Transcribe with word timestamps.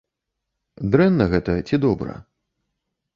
Дрэнна 0.95 1.27
гэта 1.33 1.57
ці 1.67 1.75
добра? 1.85 2.17